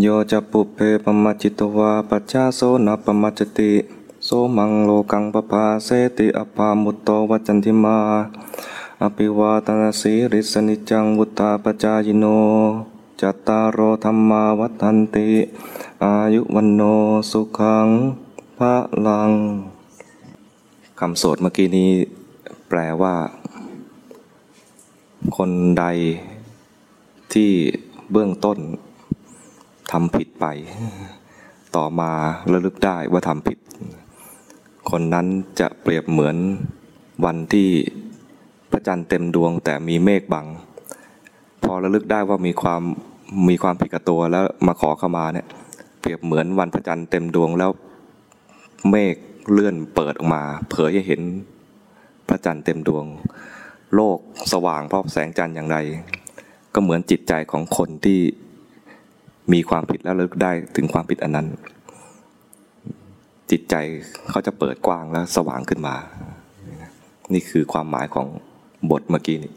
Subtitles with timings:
[0.00, 3.72] โยจะปุเพปมัจจิตวาปัจจาโสนปมัจจติ
[4.24, 7.96] โสมังโลกังปปาเสติอภามุตโตวัจจันติมา
[9.02, 12.24] อภิวาตนาสีริสนิจังวุตตาปจายโน
[13.20, 15.30] จัตตารโอธรรมาวัฏันติ
[16.04, 16.82] อายุวันโน
[17.30, 17.88] สุขัง
[18.58, 18.74] พระ
[19.06, 19.30] ลัง
[20.98, 21.92] คำสวดเมื่อกี้นี้
[22.68, 23.16] แปลว่า
[25.36, 25.84] คนใด
[27.32, 27.50] ที่
[28.12, 28.60] เบื้องต้น
[29.92, 30.46] ทำผิดไป
[31.76, 32.10] ต่อมา
[32.52, 33.58] ระลึกได้ว่าทำผิด
[34.90, 35.26] คนนั้น
[35.60, 36.36] จะเปรียบเหมือน
[37.24, 37.68] วันที่
[38.70, 40.46] พระจันทร์เต็มดวงแต่มีเมฆบัง
[41.64, 42.82] พอระลึกได้ว่ามีความ
[43.48, 45.46] มีความผิดกับตัวแล้วมาขอเข้ามาเนี่ย
[46.00, 47.70] เปรียบเหมือนวันพระจันทร์เต็มดวงแล้ว
[48.90, 49.16] เมฆ
[49.52, 51.22] เลื่อนเปิดออกมา เผยให้เห็น
[52.28, 53.04] พระจันทร์เต็มดวง
[53.94, 54.18] โลก
[54.52, 55.76] สว่างเพราะแสงจันทร์อย่างไร
[56.74, 58.20] ก็เหมือนจิตใจของคนที่
[59.52, 61.46] มีความผิดแล้วระลึกได้ถึงความผิดอันนั้น
[63.50, 63.74] จิตใจ
[64.30, 65.96] เขาจะเปิดกว้างแล้วสว่างขึ้นมา
[67.32, 68.26] นี่คือความหมายของ
[68.90, 69.52] บทเมื่อกี้นี้